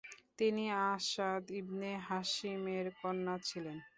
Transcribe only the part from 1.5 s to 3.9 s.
ইবনে Hashim এর কন্যা ছিলেন।